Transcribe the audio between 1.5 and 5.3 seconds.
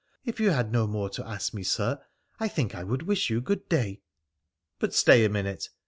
me, Sir, I think I would wish you good day.'' But stay a